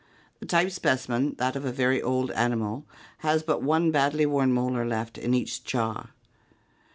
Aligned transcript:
The 0.39 0.47
type 0.47 0.71
specimen, 0.71 1.35
that 1.37 1.55
of 1.55 1.63
a 1.63 1.71
very 1.71 2.01
old 2.01 2.31
animal, 2.31 2.87
has 3.19 3.43
but 3.43 3.61
one 3.61 3.91
badly 3.91 4.25
worn 4.25 4.51
molar 4.51 4.83
left 4.83 5.15
in 5.19 5.35
each 5.35 5.63
jaw. 5.63 6.07